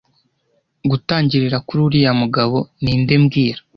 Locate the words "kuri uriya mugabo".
1.67-2.57